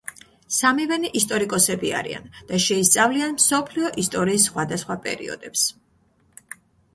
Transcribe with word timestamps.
სამივენი 0.59 1.09
ისტორიკოსები 1.19 1.91
არიან 1.99 2.25
და 2.47 2.59
შეისწავლიან 2.63 3.35
მსოფლიო 3.37 3.93
ისტორიის 4.05 4.47
სხვადასხვა 4.51 4.99
პერიოდებს. 5.05 5.69